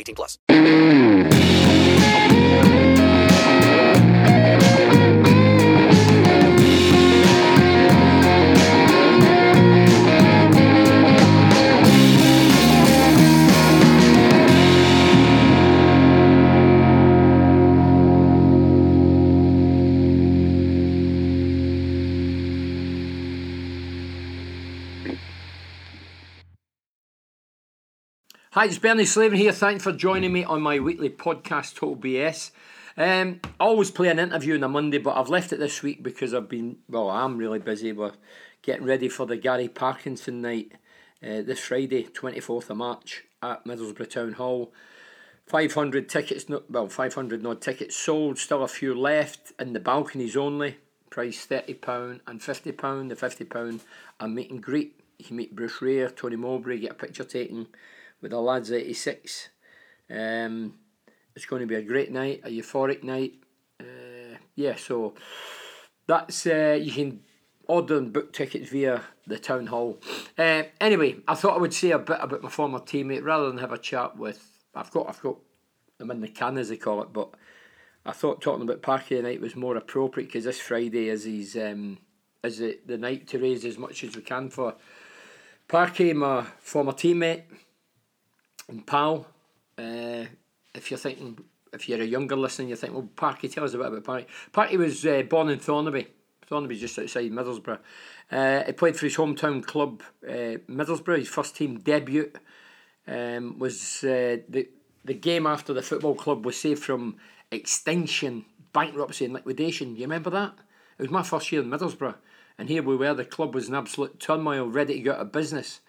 [0.00, 0.38] 18 plus.
[0.50, 1.30] Mm.
[28.54, 29.52] Hi, it's Bernie Slaven here.
[29.52, 32.50] Thanks for joining me on my weekly podcast, Total BS.
[32.96, 36.02] Um, I always play an interview on a Monday, but I've left it this week
[36.02, 38.16] because I've been, well, I'm really busy with
[38.62, 40.72] getting ready for the Gary Parkinson night
[41.22, 44.72] uh, this Friday, 24th of March at Middlesbrough Town Hall.
[45.46, 50.78] 500 tickets, well, 500 no tickets sold, still a few left in the balconies only.
[51.08, 53.08] Price £30 and £50.
[53.10, 53.80] The £50
[54.18, 55.00] a meet and greet.
[55.20, 57.68] You can meet Bruce Rioch, Tony Mowbray, get a picture taken
[58.20, 59.48] with the lads 86.
[60.10, 60.74] Um,
[61.34, 63.34] it's going to be a great night, a euphoric night.
[63.80, 65.14] Uh, yeah, so
[66.06, 67.20] that's uh, you can
[67.68, 70.00] order and book tickets via the town hall.
[70.36, 73.58] Uh, anyway, I thought I would say a bit about my former teammate rather than
[73.58, 74.44] have a chat with.
[74.74, 75.36] I've got I've got
[75.98, 77.30] them in the can as they call it, but
[78.04, 81.98] I thought talking about Parky tonight was more appropriate because this Friday is his um,
[82.42, 84.74] is the, the night to raise as much as we can for
[85.68, 87.44] Parky, my former teammate
[88.70, 89.26] and pal.
[89.78, 90.24] Uh,
[90.74, 91.38] if you're thinking,
[91.72, 94.26] if you're a younger listener, you think, well, Parky, tell us a bit about Parky.
[94.52, 96.06] Parky was uh, born in Thornaby.
[96.50, 97.78] Thornaby just outside Middlesbrough.
[98.30, 101.18] Uh, he played for his hometown club, uh, Middlesbrough.
[101.18, 102.32] His first team debut
[103.06, 104.68] um, was the
[105.04, 107.16] the game after the football club was saved from
[107.50, 109.96] extinction, bankruptcy, and liquidation.
[109.96, 110.54] You remember that?
[110.98, 112.16] It was my first year in Middlesbrough,
[112.58, 113.14] and here we were.
[113.14, 115.80] The club was in absolute turmoil, ready to go out of business.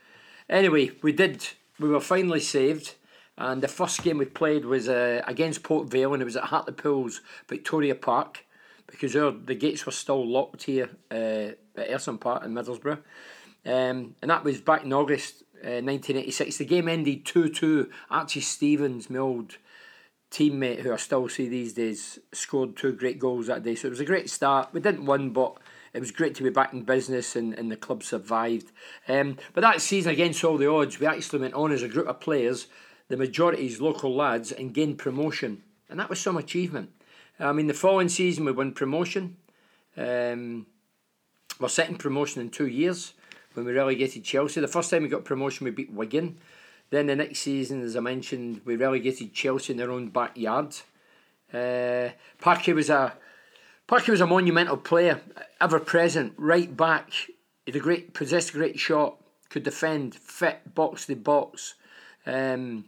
[0.50, 1.50] Anyway, we did
[1.82, 2.96] we were finally saved.
[3.38, 6.46] And the first game we played was uh, against Port Vale, and it was at
[6.46, 8.46] Hartlepool's Victoria Park
[8.88, 13.00] because our, the gates were still locked here uh, at Ayresome Park in Middlesbrough.
[13.66, 16.58] Um, and that was back in August uh, 1986.
[16.58, 17.90] The game ended 2 2.
[18.10, 19.58] Archie Stephens, my old
[20.30, 23.76] teammate who I still see these days, scored two great goals that day.
[23.76, 24.70] So it was a great start.
[24.74, 25.58] We didn't win, but
[25.94, 28.72] it was great to be back in business and, and the club survived.
[29.08, 32.08] Um, but that season, against all the odds, we actually went on as a group
[32.08, 32.68] of players,
[33.10, 35.64] the majority is local lads, and gained promotion.
[35.90, 36.92] And that was some achievement.
[37.40, 39.36] I mean, the following season we won promotion.
[39.98, 40.68] Um,
[41.60, 43.14] we're second promotion in two years
[43.54, 44.62] when we relegated Chelsea.
[44.62, 46.38] The first time we got promotion, we beat Wigan.
[46.90, 50.76] Then the next season, as I mentioned, we relegated Chelsea in their own backyard.
[51.54, 52.10] Uh,
[52.40, 53.14] Parky was a
[53.92, 55.20] Parky was a monumental player,
[55.60, 57.12] ever present, right back.
[57.66, 59.18] He had a great, possessed a great shot,
[59.50, 61.74] could defend, fit, box the box.
[62.26, 62.86] Um,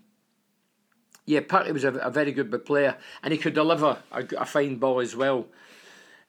[1.25, 4.78] yeah, Parky was a, a very good player, and he could deliver a, a fine
[4.78, 5.47] ball as well.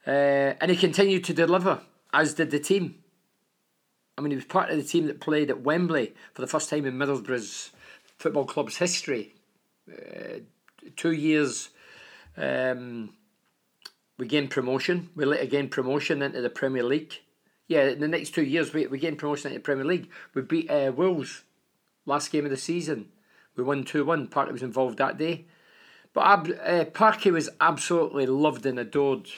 [0.05, 1.81] Uh, and he continued to deliver,
[2.13, 2.97] as did the team.
[4.19, 6.69] I mean, he was part of the team that played at Wembley for the first
[6.69, 7.71] time in Middlesbrough's
[8.19, 9.37] football club's history.
[9.89, 10.41] Uh,
[10.97, 11.69] two years
[12.37, 13.10] um,
[14.19, 15.11] we gained promotion.
[15.15, 17.21] We later gained promotion into the Premier League.
[17.66, 20.11] Yeah, in the next two years, we, we gained promotion into the Premier League.
[20.34, 21.45] We beat uh, Wolves
[22.07, 23.09] last game of the season.
[23.57, 24.28] We won 2 1.
[24.28, 25.47] Parky was involved that day.
[26.13, 29.28] But uh, Parky was absolutely loved and adored,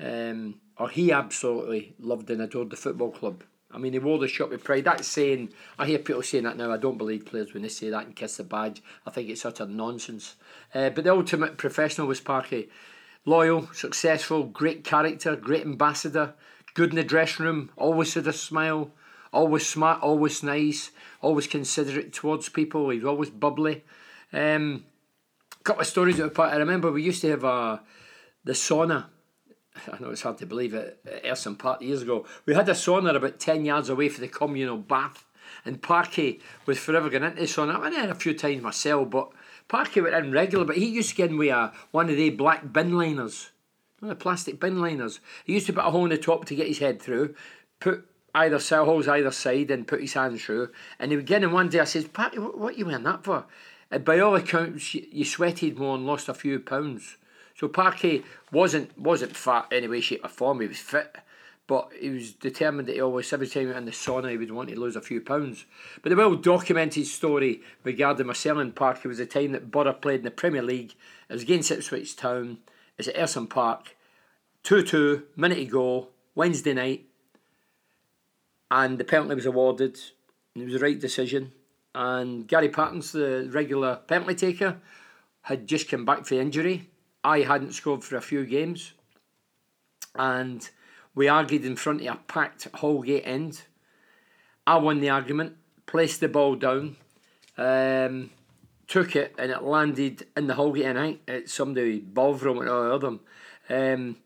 [0.00, 3.44] um, or he absolutely loved and adored the football club.
[3.70, 4.84] I mean, he wore the shirt with pride.
[4.84, 6.72] That's saying, I hear people saying that now.
[6.72, 8.82] I don't believe players when they say that and kiss the badge.
[9.06, 10.36] I think it's utter nonsense.
[10.74, 12.70] Uh, but the ultimate professional was Parky.
[13.24, 16.34] Loyal, successful, great character, great ambassador,
[16.74, 18.90] good in the dressing room, always had a smile,
[19.32, 22.88] always smart, always nice, always considerate towards people.
[22.90, 23.84] He's always bubbly.
[24.32, 24.84] Um,
[25.68, 26.54] couple of stories about Parky.
[26.54, 27.82] I remember we used to have a
[28.44, 29.06] the sauna.
[29.92, 30.98] I know it's hard to believe it.
[31.24, 34.78] Ayresome Park years ago, we had a sauna about ten yards away from the communal
[34.78, 35.26] bath,
[35.66, 37.76] and Parky was forever going into the sauna.
[37.76, 39.28] I went in a few times myself, but
[39.68, 40.64] Parky went in regular.
[40.64, 43.50] But he used to get in with a, one of the black bin liners,
[44.00, 45.20] one of the plastic bin liners.
[45.44, 47.34] He used to put a hole in the top to get his head through,
[47.80, 50.70] put either cell holes either side, and put his hands through.
[50.98, 51.80] And he would get in one day.
[51.80, 53.44] I says, Parky, what, what are you wearing that for?
[53.90, 57.16] And by all accounts, you, sweated more and lost a few pounds.
[57.54, 58.22] So Parky
[58.52, 60.60] wasn't wasn't fat in any way, shape, or form.
[60.60, 61.16] He was fit,
[61.68, 64.38] but he was determined that he always every time he went in the sauna he
[64.38, 65.66] would want to lose a few pounds.
[66.02, 70.20] But the well documented story regarding Marcel and Parky was the time that Borough played
[70.20, 70.94] in the Premier League.
[71.28, 72.58] It was against Ipswich Town.
[72.96, 73.94] It's at Ayresome Park.
[74.62, 77.04] 2 2, minute to go, Wednesday night.
[78.70, 80.00] And the penalty was awarded.
[80.54, 81.52] And it was the right decision.
[81.94, 84.78] And Gary Parkinson, the regular penalty taker,
[85.42, 86.88] had just come back for injury.
[87.22, 88.94] I hadn't scored for a few games.
[90.14, 90.68] And
[91.18, 93.62] we argued in front of a packed Holgate end.
[94.64, 96.96] I won the argument, placed the ball down,
[97.56, 98.30] um,
[98.86, 100.98] took it, and it landed in the Holgate end.
[101.00, 103.18] I it's somebody, Bovril, or other.
[103.68, 104.18] Um,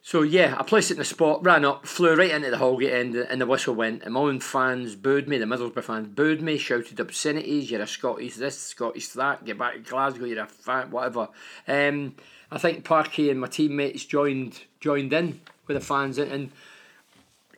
[0.00, 2.94] so yeah, I placed it in the spot, ran up, flew right into the Holgate
[2.94, 4.02] end, and the whistle went.
[4.02, 7.70] And my own fans booed me, the Middlesbrough fans booed me, shouted obscenities.
[7.70, 9.44] You're a Scottish this, Scottish that.
[9.44, 10.24] Get back to Glasgow.
[10.24, 11.28] You're a fan, whatever.
[11.68, 12.14] Um,
[12.50, 15.40] I think Parky and my teammates joined joined in
[15.70, 16.50] with the fans, and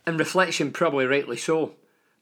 [0.07, 1.75] in reflection, probably rightly so.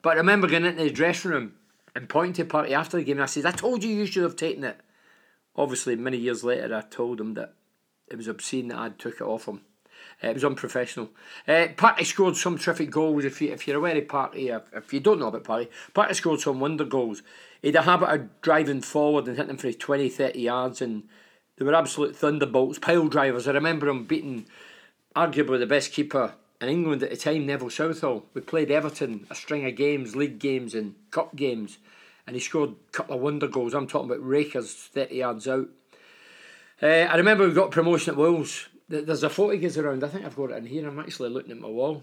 [0.03, 1.55] But I remember going into the dressing room
[1.95, 4.23] and pointing to Parky after the game, and I said, "I told you you should
[4.23, 4.81] have taken it."
[5.57, 7.55] Obviously, many years later, I told him that
[8.07, 9.63] it was obscene that I'd took it off him.
[10.23, 11.11] Uh, it was unprofessional.
[11.49, 13.25] Uh, Parky scored some terrific goals.
[13.25, 16.41] If, you, if you're aware of Parky, if, you don't know about Parky, Parky scored
[16.41, 17.23] some wonder goals.
[17.63, 21.05] He had a habit of driving forward and hitting for 20, 30 yards, and
[21.57, 23.47] they were absolute thunderbolts, pile drivers.
[23.47, 24.47] I remember him beating
[25.15, 28.27] arguably the best keeper in England at the time, Neville Southall.
[28.35, 31.79] We played Everton a string of games, league games, and cup games,
[32.27, 33.75] and he scored a couple of wonder goals.
[33.75, 35.69] I'm talking about rakers 30 yards out.
[36.83, 40.03] Uh, I remember we got promotion at Wolves there's a photo goes around.
[40.03, 40.89] I think I've got it in here.
[40.89, 42.03] I'm actually looking at my wall.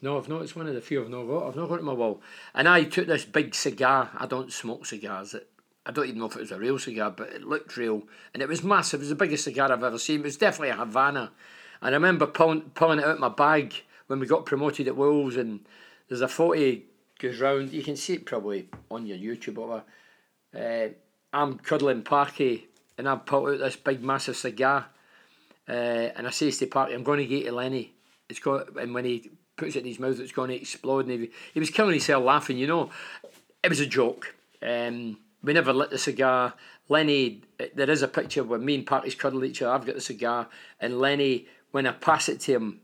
[0.00, 0.42] No, I've not.
[0.42, 1.48] It's one of the few I've not got.
[1.48, 2.22] I've not got it on my wall.
[2.54, 4.10] And I took this big cigar.
[4.16, 5.34] I don't smoke cigars.
[5.34, 5.48] It,
[5.84, 8.02] I don't even know if it was a real cigar, but it looked real.
[8.32, 9.00] And it was massive.
[9.00, 10.20] It was the biggest cigar I've ever seen.
[10.20, 11.30] It was definitely a Havana.
[11.82, 13.74] And I remember pulling, pulling it out my bag
[14.06, 15.36] when we got promoted at Wolves.
[15.36, 15.60] And
[16.08, 16.80] there's a photo
[17.20, 17.70] goes round.
[17.70, 19.84] You can see it probably on your YouTube or
[20.58, 20.88] uh,
[21.32, 22.66] I'm cuddling Parky
[22.98, 24.86] and I've pulled out this big massive cigar
[25.68, 25.72] uh,
[26.16, 27.92] and I says to Parky, I'm going to get to Lenny.
[28.28, 31.06] It's got, and when he puts it in his mouth, it's going to explode.
[31.06, 32.90] And he, he was killing himself laughing, you know.
[33.62, 34.34] It was a joke.
[34.62, 36.54] Um, we never lit the cigar.
[36.88, 37.42] Lenny,
[37.74, 39.72] there is a picture where me and Parky's cuddle each other.
[39.72, 40.48] I've got the cigar,
[40.80, 42.80] and Lenny, when I pass it to him,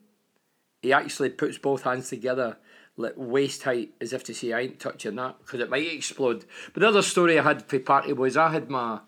[0.82, 2.58] he actually puts both hands together,
[2.96, 6.44] like waist height, as if to say, I ain't touching that, because it might explode.
[6.72, 9.00] But the other story I had for Parky was I had my,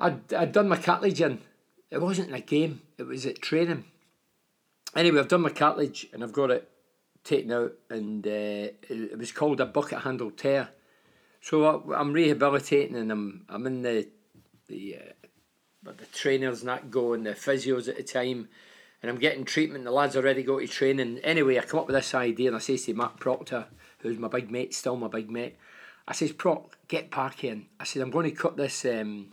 [0.00, 1.40] I'd, I'd done my cartilage in,
[1.90, 3.84] it wasn't in a game, it was at training.
[4.94, 6.68] Anyway, I've done my cartilage and I've got it
[7.24, 8.30] taken out, and uh,
[8.88, 10.70] it was called a bucket handle tear.
[11.40, 11.64] So
[11.94, 14.08] I, am rehabilitating and I'm I'm in the
[14.66, 15.17] the uh,
[15.96, 18.48] the trainers not going, the physios at the time,
[19.02, 19.84] and I'm getting treatment.
[19.84, 21.18] The lads already go to training.
[21.18, 23.66] Anyway, I come up with this idea and I say to Mark Proctor,
[24.00, 25.56] who's my big mate, still my big mate.
[26.06, 27.66] I says, Proc, get Parky in.
[27.78, 29.28] I said, I'm going to cut this um,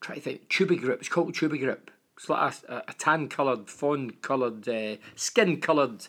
[0.00, 0.98] try to think, Tubigrip.
[0.98, 1.88] It's called Tubigrip.
[2.16, 6.06] It's like a, a tan coloured, fawn coloured, uh, skin coloured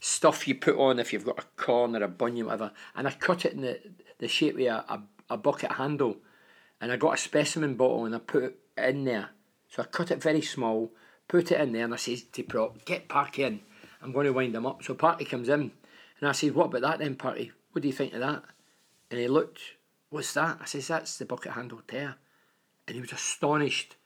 [0.00, 2.72] stuff you put on if you've got a corn or a bunion, whatever.
[2.96, 3.78] And I cut it in the,
[4.18, 6.16] the shape of a, a, a bucket handle.
[6.80, 9.30] And I got a specimen bottle and I put it in there.
[9.68, 10.90] So I cut it very small,
[11.28, 13.60] put it in there, and I says to Proc, get Parky in.
[14.02, 14.82] I'm going to wind him up.
[14.82, 15.72] So Parky comes in,
[16.20, 17.52] and I says, What about that then, Parky?
[17.72, 18.42] What do you think of that?
[19.10, 19.60] And he looked,
[20.10, 20.58] What's that?
[20.60, 22.16] I says, That's the bucket handle tear.
[22.86, 23.96] And he was astonished.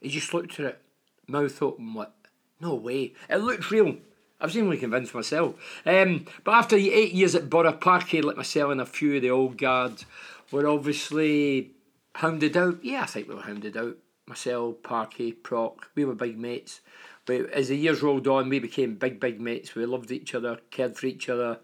[0.00, 0.82] He just looked at it,
[1.26, 2.14] mouth open, what?
[2.60, 3.14] No way.
[3.28, 3.96] It looked real.
[4.40, 5.54] I was even convinced myself.
[5.86, 9.30] Um, but after eight years at Borough Parky, like myself and a few of the
[9.30, 10.04] old guards
[10.50, 11.70] were obviously
[12.16, 12.84] hounded out.
[12.84, 13.96] Yeah, I think we were hounded out.
[14.26, 16.80] Myself, Parky, Proc, we were big mates.
[17.26, 19.74] But as the years rolled on, we became big, big mates.
[19.74, 21.58] We loved each other, cared for each other.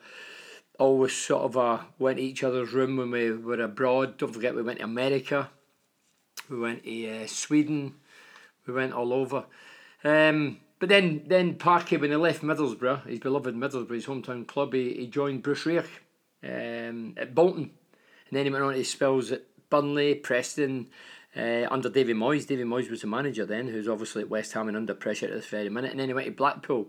[0.79, 4.17] Always sort of uh, went to each other's room when we were abroad.
[4.17, 5.51] Don't forget, we went to America
[6.51, 7.95] we went to uh, Sweden,
[8.67, 9.45] we went all over.
[10.05, 14.75] Um, but then, then Parky, when he left Middlesbrough, his beloved Middlesbrough, his hometown club,
[14.75, 15.89] he, he joined Bruce Rioch
[16.43, 17.71] um, at Bolton.
[18.29, 20.89] And then he went on to spells at Burnley, Preston,
[21.37, 22.47] uh, under David Moyes.
[22.47, 25.33] David Moyes was the manager then, who's obviously at West Ham and under pressure at
[25.33, 25.93] this very minute.
[25.93, 26.89] And then he went to Blackpool.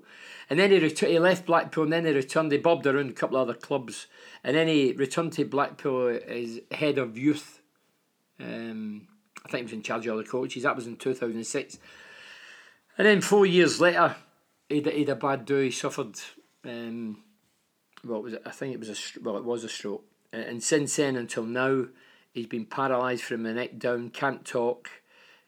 [0.50, 2.52] And then he, ret- he left Blackpool and then he returned.
[2.52, 4.08] He bobbed around a couple of other clubs.
[4.44, 7.62] And then he returned to Blackpool as head of youth.
[8.40, 9.08] Um,
[9.46, 10.64] I think he was in charge of the coaches.
[10.64, 11.78] That was in 2006.
[12.98, 14.16] And then four years later,
[14.70, 15.60] he'd, he'd a bad do.
[15.60, 16.20] He suffered,
[16.66, 17.24] um,
[18.04, 18.42] well, was it?
[18.46, 20.04] I think it was a well, it was a stroke.
[20.34, 21.88] And since then until now,
[22.34, 24.90] he's been paralysed from the neck down, can't talk,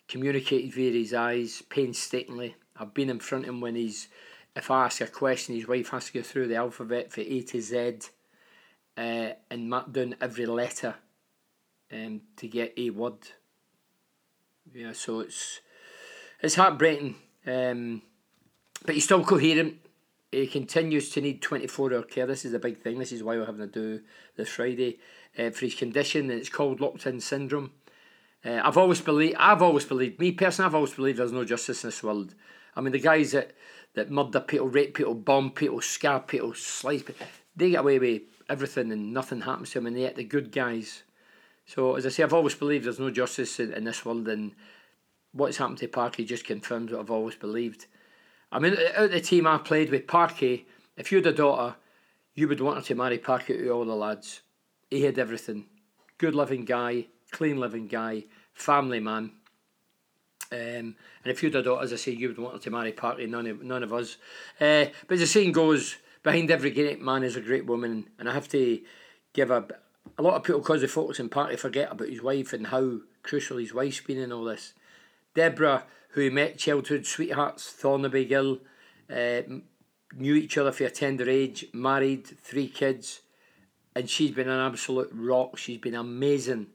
[0.08, 2.56] communicated via his eyes painstakingly.
[2.78, 4.08] I've been in front of him when he's,
[4.56, 7.42] if I ask a question, his wife has to go through the alphabet for A
[7.42, 8.00] to Z,
[8.98, 10.96] uh, and mark down every letter,
[11.92, 13.18] um, to get a word.
[14.74, 15.60] Yeah, so it's
[16.42, 17.16] it's heartbreaking.
[17.46, 18.02] Um,
[18.86, 19.78] but he's still coherent.
[20.32, 22.26] He continues to need 24 hour care.
[22.26, 22.98] This is the big thing.
[22.98, 24.02] This is why we're having to do
[24.36, 25.00] this Friday
[25.38, 27.72] uh, for his condition, and it's called locked in syndrome.
[28.46, 31.84] Uh, I've always believed, I've always believed, me personally, I've always believed there's no justice
[31.84, 32.36] in this world.
[32.76, 33.52] I mean, the guys that,
[33.94, 37.26] that murder people, rape people, bomb people, scar people, slice people,
[37.56, 41.04] they get away with everything and nothing happens to them, and yet the good guys.
[41.66, 44.54] So, as I say, I've always believed there's no justice in, in this world, and
[45.32, 47.86] what's happened to Parky just confirms what I've always believed.
[48.52, 51.76] I mean, out the team I played with, Parky, if you had a daughter,
[52.36, 54.42] you would want her to marry Parky to all the lads.
[54.94, 55.66] He had everything.
[56.20, 59.32] Good living guy, clean living guy, family man.
[60.52, 60.96] Um, and
[61.26, 63.48] if you'd a daughter, as I say, you would want her to marry Parky, none
[63.48, 64.18] of, none of us.
[64.62, 68.08] Uh, but the saying goes, behind every great man is a great woman.
[68.20, 68.82] And I have to
[69.34, 69.66] give a,
[70.16, 73.00] a lot of people, because they focus on Parky, forget about his wife and how
[73.24, 74.74] crucial his wife's been in all this.
[75.34, 78.60] Deborah, who he met childhood sweethearts, Thornaby Gill,
[79.12, 79.42] uh,
[80.16, 83.22] knew each other for a tender age, married, three kids,
[83.96, 85.58] and she's been an absolute rock.
[85.58, 86.68] She's been amazing,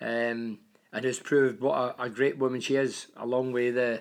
[0.00, 0.58] um,
[0.92, 3.08] and has proved what a, a great woman she is.
[3.16, 4.00] Along with the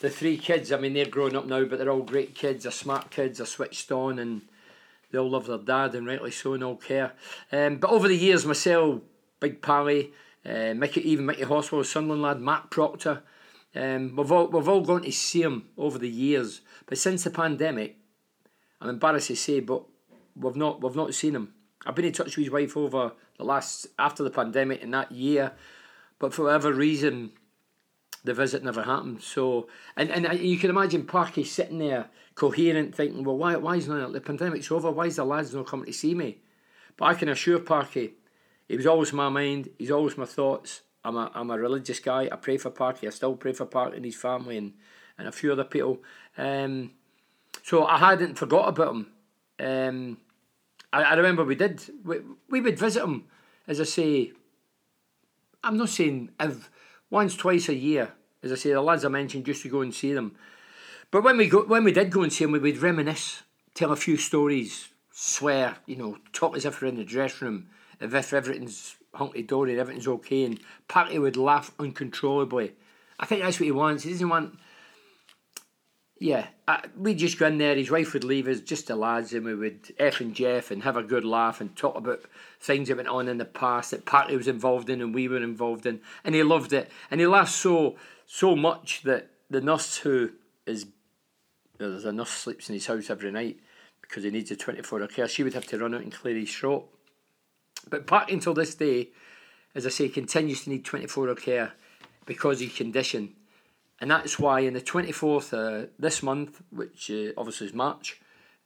[0.00, 0.72] the three kids.
[0.72, 2.64] I mean, they're growing up now, but they're all great kids.
[2.64, 3.38] They're smart kids.
[3.38, 4.42] They're switched on, and
[5.10, 7.12] they all love their dad, and rightly so, and all care.
[7.52, 9.00] Um, but over the years, myself,
[9.40, 10.12] Big Pally,
[10.44, 13.22] uh, Mickey, even Mickey Hospital, Sunderland lad, Matt Proctor.
[13.74, 17.30] Um, we've all we've all gone to see him over the years, but since the
[17.30, 17.96] pandemic,
[18.80, 19.82] I'm embarrassed to say, but
[20.34, 21.52] we've not we've not seen him.
[21.86, 25.12] I've been in touch with his wife over the last after the pandemic in that
[25.12, 25.52] year,
[26.18, 27.32] but for whatever reason,
[28.24, 29.22] the visit never happened.
[29.22, 33.88] So, and and you can imagine Parky sitting there coherent, thinking, well, why why is
[33.88, 34.90] not the pandemic's over?
[34.90, 36.38] Why is the lads not coming to see me?
[36.96, 38.14] But I can assure Parky,
[38.68, 39.70] he was always my mind.
[39.78, 40.82] He's always my thoughts.
[41.04, 42.28] I'm a I'm a religious guy.
[42.30, 43.06] I pray for Parky.
[43.06, 44.72] I still pray for Parky and his family and,
[45.18, 46.02] and a few other people.
[46.36, 46.92] Um,
[47.62, 49.06] so I hadn't forgot about him.
[49.58, 50.18] Um,
[50.92, 51.82] I, I remember we did.
[52.04, 53.24] We, we would visit him,
[53.66, 54.32] as I say.
[55.64, 56.70] I'm not saying if
[57.10, 58.12] once twice a year.
[58.42, 60.36] As I say, the lads I mentioned used to go and see them.
[61.10, 63.42] But when we go when we did go and see him, we would reminisce,
[63.74, 67.68] tell a few stories, swear, you know, talk as if we're in the dressing room,
[68.00, 72.72] as if everything's hunky dory, everything's okay, and Parky would laugh uncontrollably.
[73.18, 74.04] I think that's what he wants.
[74.04, 74.58] He doesn't want.
[76.18, 77.74] Yeah, I, we'd just go in there.
[77.74, 80.82] His wife would leave us, just the lads, and we would F and Jeff and
[80.82, 82.20] have a good laugh and talk about
[82.58, 85.42] things that went on in the past that Parky was involved in and we were
[85.42, 86.90] involved in, and he loved it.
[87.10, 87.96] And he laughed so
[88.26, 90.32] so much that the nurse who
[90.66, 90.86] is
[91.78, 93.60] there's a nurse sleeps in his house every night
[94.00, 95.28] because he needs a 24 hour care.
[95.28, 96.88] She would have to run out and clear his throat.
[97.88, 99.10] But Parky until this day,
[99.74, 101.72] as I say, continues to need 24 hour care
[102.24, 103.34] because his condition.
[104.00, 108.20] And that's why in the 24th uh, this month, which uh, obviously is March,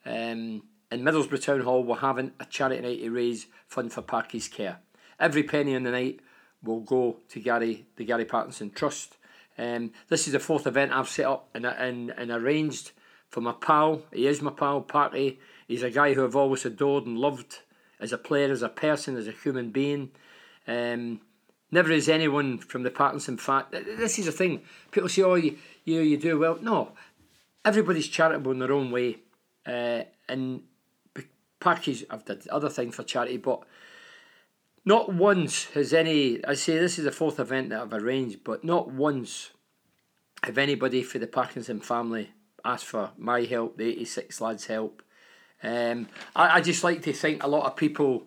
[0.04, 4.48] um, in Middlesbrough Town Hall, we're having a charity night to raise fund for Parky's
[4.48, 4.78] care.
[5.20, 6.20] Every penny in the night
[6.62, 9.16] will go to Gary, the Gary Parkinson Trust.
[9.56, 12.92] Um, this is the fourth event I've set up and, and, and arranged
[13.28, 14.02] for my pal.
[14.12, 15.38] He is my pal, Parky.
[15.68, 17.60] He's a guy who I've always adored and loved
[18.00, 20.10] as a player, as a person, as a human being.
[20.66, 21.20] Um,
[21.70, 23.72] never is anyone from the Parkinson fact.
[23.72, 24.62] This is a thing.
[24.90, 26.92] People say, "Oh, you you, you do well." No,
[27.64, 29.18] everybody's charitable in their own way,
[29.66, 30.62] uh, and
[31.60, 32.04] Parky's.
[32.10, 33.62] I've done other things for charity, but
[34.84, 36.44] not once has any.
[36.44, 39.50] I say this is the fourth event that I've arranged, but not once
[40.42, 42.30] have anybody for the Parkinson family
[42.64, 45.02] asked for my help, the eighty six lads' help.
[45.62, 48.26] Um, I, I just like to think a lot of people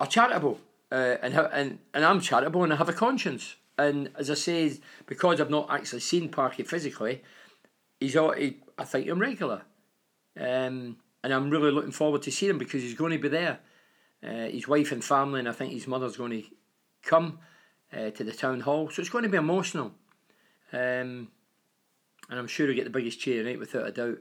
[0.00, 0.58] are charitable,
[0.94, 3.56] uh, and and and I'm charitable and I have a conscience.
[3.76, 7.22] And as I say, because I've not actually seen Parky physically,
[7.98, 9.62] he's all, he, I think him regular,
[10.38, 13.58] um, and I'm really looking forward to seeing him because he's going to be there.
[14.22, 16.44] Uh, his wife and family, and I think his mother's going to
[17.02, 17.40] come.
[17.96, 18.90] uh, to the town hall.
[18.90, 19.92] So it's going to be emotional.
[20.72, 21.28] Um,
[22.30, 24.18] and I'm sure he'll get the biggest cheer night without a doubt.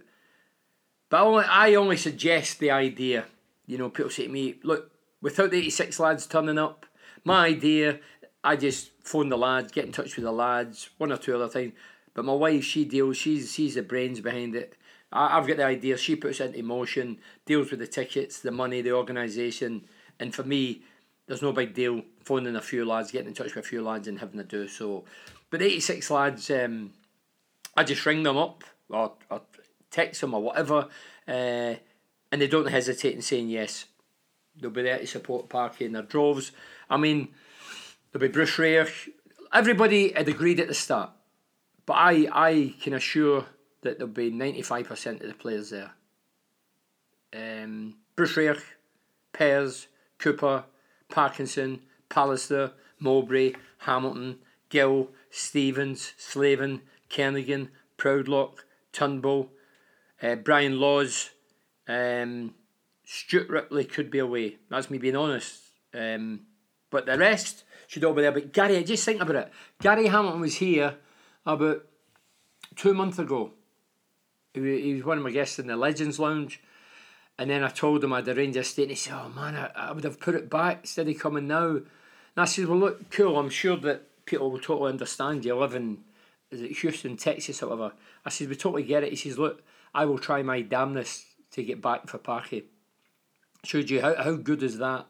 [1.09, 3.25] But I only, I only suggest the idea.
[3.65, 4.91] You know, people say to me, look,
[5.23, 6.85] without the 86 lads turning up,
[7.23, 7.99] my idea,
[8.43, 11.47] I just phone the lads, get in touch with the lads, one or two other
[11.47, 11.73] things.
[12.13, 14.75] But my wife, she deals, she's, she's the brains behind it.
[15.11, 18.51] I, I've got the idea, she puts it into motion, deals with the tickets, the
[18.51, 19.85] money, the organisation.
[20.19, 20.83] And for me,
[21.25, 24.09] there's no big deal phoning a few lads, getting in touch with a few lads
[24.09, 25.05] and having to do so.
[25.49, 26.91] But 86 lads, um,
[27.77, 29.41] I just ring them up or, or
[29.89, 30.89] text them or whatever,
[31.27, 31.75] uh,
[32.31, 33.85] and they don't hesitate in saying yes.
[34.59, 36.51] They'll be there to support Parky in their droves.
[36.89, 37.29] I mean,
[38.11, 39.09] there'll be Bruce Rioch.
[39.51, 41.11] Everybody had agreed at the start,
[41.85, 43.45] but I, I can assure
[43.81, 45.91] that there'll be 95% of the players there.
[47.35, 48.61] Um, Bruce Rioch,
[49.31, 49.87] Pears,
[50.19, 50.65] Cooper,
[51.09, 58.59] Parkinson, Pallister, Mowbray, Hamilton, Gill, Stephens, Slaven, Kernaghan, Proudlock,
[58.91, 59.49] Turnbull,
[60.21, 61.31] uh, Brian Laws,
[61.87, 62.53] um,
[63.13, 64.57] Stuart Ripley could be away.
[64.69, 65.61] That's me being honest.
[65.93, 66.47] Um,
[66.89, 68.31] but the rest should all be there.
[68.31, 69.51] But Gary, just think about it.
[69.79, 70.95] Gary Hamilton was here
[71.45, 71.85] about
[72.75, 73.51] two months ago.
[74.55, 76.59] He, was one of my guests in the Legends Lounge.
[77.37, 79.69] And then I told him I'd the a state, and he said, Oh man, I,
[79.75, 81.67] I would have put it back instead of coming now.
[81.67, 81.83] And
[82.35, 85.99] I said, Well, look, cool, I'm sure that people will totally understand you live in
[86.49, 87.93] is it Houston, Texas, or whatever.
[88.25, 89.11] I said, We totally get it.
[89.11, 92.63] He says, Look, I will try my damnedest to get back for Parky.
[93.63, 95.07] Showed you how, how good is that?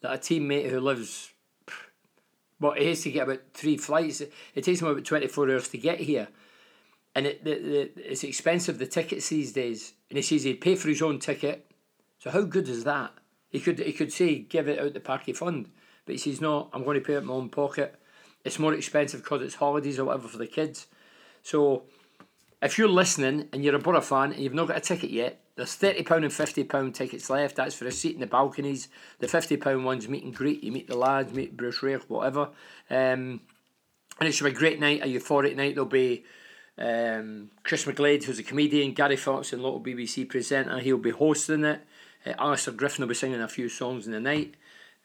[0.00, 1.32] That a teammate who lives,
[2.60, 4.20] well, he has to get about three flights.
[4.20, 6.28] It takes him about 24 hours to get here.
[7.14, 9.94] And it, the, the, it's expensive, the tickets these days.
[10.08, 11.70] And he says he'd pay for his own ticket.
[12.18, 13.12] So how good is that?
[13.48, 15.70] He could he could say, give it out the Parky Fund.
[16.06, 17.96] But he says, no, I'm going to pay it my own pocket.
[18.44, 20.86] It's more expensive because it's holidays or whatever for the kids.
[21.42, 21.84] So
[22.62, 25.40] if you're listening and you're a Borough fan and you've not got a ticket yet,
[25.60, 26.26] there's £30 and
[26.70, 27.56] £50 tickets left.
[27.56, 28.88] That's for a seat in the balconies.
[29.18, 30.64] The £50 ones meet and greet.
[30.64, 32.48] You meet the lads, meet Bruce Rioch, whatever.
[32.88, 33.42] Um,
[34.18, 35.74] and it should be a great night, a euphoric night.
[35.74, 36.24] There'll be
[36.78, 40.78] um, Chris McGlade, who's a comedian, Gary Fox, and local BBC presenter.
[40.78, 41.82] He'll be hosting it.
[42.24, 44.54] Uh, Alistair Griffin will be singing a few songs in the night.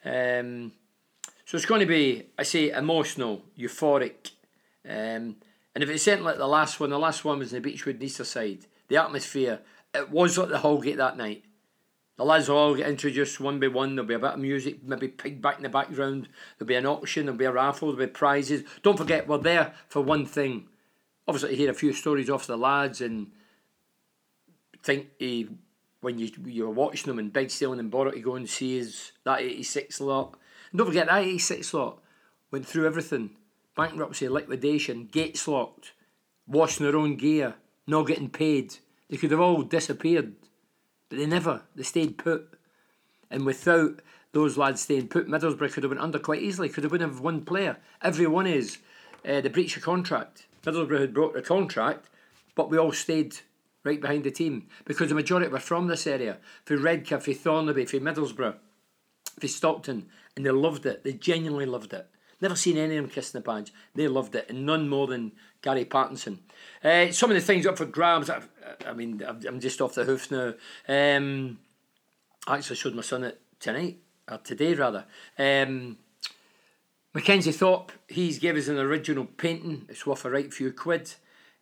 [0.05, 0.71] Um,
[1.45, 4.31] so it's going to be, I say, emotional, euphoric.
[4.87, 5.35] Um,
[5.75, 7.99] and if it's anything like the last one, the last one was in the Beechwood
[7.99, 9.59] Easterside, the atmosphere,
[9.95, 11.43] it was like the Holgate that night.
[12.17, 13.95] The lads will all get introduced one by one.
[13.95, 16.29] There'll be a bit of music, maybe pig back in the background.
[16.57, 18.63] There'll be an auction, there'll be a raffle, there'll be prizes.
[18.83, 20.67] Don't forget, we're there for one thing.
[21.27, 23.31] Obviously, to hear a few stories off the lads and
[24.81, 25.49] think he,
[26.01, 28.77] when you you were watching them in Big Steel and Borough to go and see
[28.77, 30.37] his that 86 lot.
[30.71, 31.99] And don't forget, that 86 lot
[32.51, 33.31] went through everything
[33.75, 35.91] bankruptcy, liquidation, gates locked,
[36.47, 37.55] washing their own gear,
[37.85, 38.77] not getting paid.
[39.09, 40.33] They could have all disappeared,
[41.09, 41.61] but they never.
[41.75, 42.53] They stayed put.
[43.29, 46.69] And without those lads staying put, Middlesbrough could have went under quite easily.
[46.69, 47.77] Could have won have one player.
[48.01, 48.79] Every one is
[49.27, 50.47] uh, the breach of contract.
[50.63, 52.09] Middlesbrough had broke the contract,
[52.55, 53.37] but we all stayed
[53.83, 56.37] right behind the team because the majority were from this area.
[56.65, 58.55] For Redcar, for Thornaby, for Middlesbrough,
[59.39, 61.03] for Stockton, and they loved it.
[61.03, 62.07] They genuinely loved it.
[62.45, 63.73] Never seen any of them kissing the badge.
[63.95, 65.31] They loved it, and none more than
[65.63, 66.41] Gary Parkinson.
[66.83, 68.29] Uh, some of the things up for grabs.
[68.29, 68.43] I,
[68.85, 70.53] I mean, I'm just off the hoof now.
[70.87, 71.57] Um,
[72.45, 73.97] I actually showed my son it tonight
[74.29, 75.05] or today rather.
[75.39, 75.97] Um,
[77.15, 79.87] Mackenzie Thorpe, he's gave us an original painting.
[79.89, 81.15] It's worth a right few quid.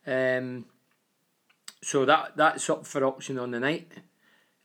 [0.06, 0.66] Um,
[1.80, 3.90] so that that's up for auction on the night.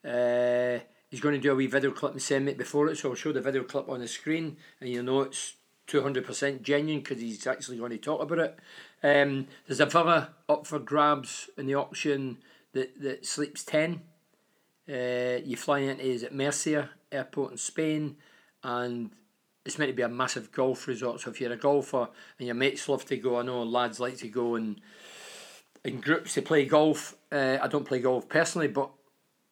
[0.03, 3.07] Uh, he's going to do a wee video clip and send it before it, so
[3.07, 5.53] I'll show the video clip on the screen, and you'll know it's
[5.89, 8.59] 200% genuine because he's actually going to talk about it.
[9.03, 12.37] Um, there's a villa up for grabs in the auction
[12.73, 14.01] that, that sleeps 10.
[14.87, 18.17] Uh, you fly into is at Murcia Airport in Spain,
[18.63, 19.11] and
[19.65, 21.21] it's meant to be a massive golf resort.
[21.21, 24.17] So if you're a golfer and your mates love to go, I know lads like
[24.17, 24.81] to go and
[25.83, 27.15] in groups to play golf.
[27.31, 28.89] Uh, I don't play golf personally, but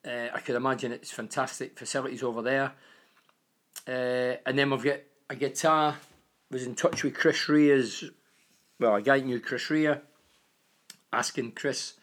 [0.06, 2.74] uh, I could imagine it's fantastic facilities over there.
[3.88, 5.96] Uh, and then we've got a guitar
[6.52, 8.04] was in touch with Chris Rea's,
[8.80, 9.96] well, a guy knew Chris Rea,
[11.12, 11.94] asking Chris.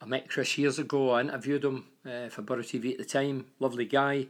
[0.00, 1.10] I met Chris years ago.
[1.10, 3.46] I interviewed him uh, for Borough TV at the time.
[3.58, 4.28] Lovely guy.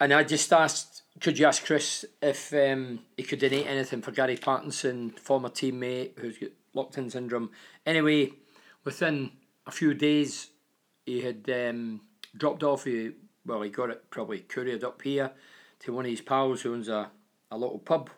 [0.00, 4.10] And I just asked, could you ask Chris if um, he could donate anything for
[4.10, 7.50] Gary Parkinson, former teammate who's got locked in syndrome.
[7.86, 8.32] Anyway,
[8.84, 9.30] within
[9.66, 10.50] a few days,
[11.06, 12.00] he had um,
[12.36, 12.84] dropped off.
[12.84, 13.12] He,
[13.46, 15.30] well, he got it probably couriered up here
[15.80, 17.10] to one of his pals who owns a,
[17.50, 18.10] a little pub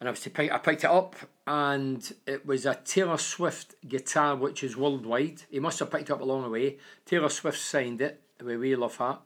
[0.00, 4.62] and to pick, I picked it up, and it was a Taylor Swift guitar, which
[4.62, 5.42] is worldwide.
[5.50, 6.76] He must have picked it up along the way.
[7.04, 9.22] Taylor Swift signed it the way We Love Heart,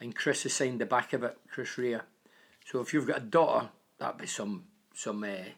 [0.00, 2.00] and Chris has signed the back of it, Chris Rea.
[2.64, 5.50] So if you've got a daughter, that'd be some some uh,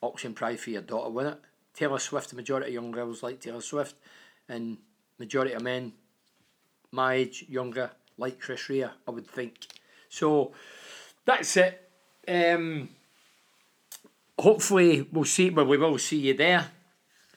[0.00, 1.42] auction prize for your daughter, wouldn't it?
[1.74, 3.94] Taylor Swift, the majority of young girls like Taylor Swift,
[4.48, 4.78] and
[5.18, 5.92] majority of men
[6.92, 9.66] my age, younger, like Chris Rea, I would think.
[10.08, 10.52] So
[11.24, 11.90] that's it.
[12.28, 12.90] Um,
[14.42, 16.68] hopefully we'll see well we will see you there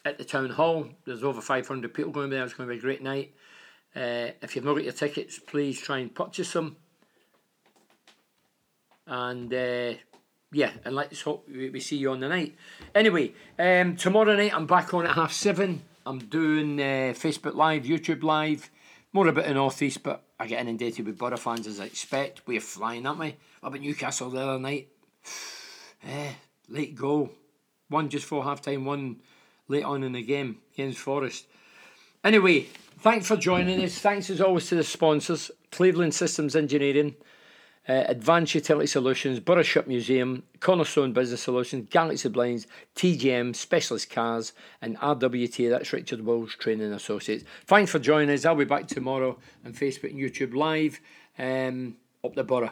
[0.03, 0.87] at the town hall.
[1.05, 3.33] There's over five hundred people going there, it's gonna be a great night.
[3.95, 6.75] Uh, if you've not got your tickets, please try and purchase them.
[9.07, 9.93] And uh,
[10.51, 12.55] yeah, and let's hope we, see you on the night.
[12.93, 15.83] Anyway, um, tomorrow night I'm back on at half seven.
[16.05, 18.69] I'm doing uh, Facebook Live, YouTube Live,
[19.13, 22.41] more about the North East, but I get inundated with Borough fans as I expect.
[22.45, 23.35] We're flying, aren't we?
[23.61, 24.89] What about Newcastle the other night?
[26.69, 27.31] late goal.
[27.89, 29.21] One just for half time, one
[29.67, 31.45] late on in the game against Forest.
[32.23, 32.67] Anyway,
[32.99, 33.99] thanks for joining us.
[33.99, 37.15] Thanks as always to the sponsors Cleveland Systems Engineering,
[37.87, 44.97] uh, Advanced Utility Solutions, Borough Museum, Cornerstone Business Solutions, Galaxy Blinds, TGM, Specialist Cars, and
[44.97, 45.69] RWT.
[45.69, 47.43] That's Richard Wills Training Associates.
[47.65, 48.45] Thanks for joining us.
[48.45, 50.99] I'll be back tomorrow on Facebook and YouTube Live
[51.37, 52.71] um, up the Borough.